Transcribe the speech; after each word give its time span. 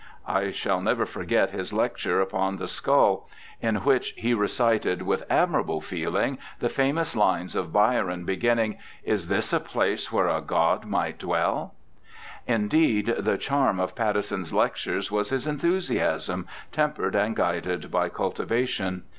I 0.25 0.49
shall 0.49 0.81
never 0.81 1.05
forget 1.05 1.51
his 1.51 1.71
lecture 1.71 2.21
upon 2.21 2.57
the 2.57 2.65
234 2.65 2.89
BIOGRAPHICAL 2.89 3.27
ESSAYS 3.61 3.81
skull, 3.83 3.85
in 3.85 3.85
which 3.87 4.09
he 4.17 4.33
recited 4.33 5.01
with 5.03 5.23
admirable 5.31 5.79
feeling 5.79 6.39
the 6.59 6.69
famous 6.69 7.15
lines 7.15 7.55
of 7.55 7.71
Byron 7.71 8.25
beginning," 8.25 8.79
Is 9.13 9.27
this 9.27 9.53
a 9.53 9.59
place 9.59 10.11
where 10.11 10.27
a 10.27 10.41
god 10.41 10.85
might 10.85 11.19
dwell?" 11.19 11.75
Indeed, 12.47 13.13
the 13.19 13.37
charm 13.37 13.79
of 13.79 13.93
Pattison's 13.93 14.51
lectures 14.51 15.11
was 15.11 15.29
his 15.29 15.45
enthusiasm, 15.45 16.47
tempered 16.71 17.13
and 17.13 17.35
guided 17.35 17.91
by 17.91 18.09
cultivation. 18.09 19.03